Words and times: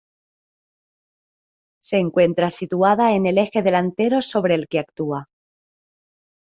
Se 1.83 1.99
encuentra 1.99 2.49
situada 2.49 3.13
en 3.13 3.27
el 3.27 3.37
eje 3.37 3.61
delantero 3.61 4.23
sobre 4.23 4.55
el 4.55 4.67
que 4.67 4.79
actúa. 4.79 5.29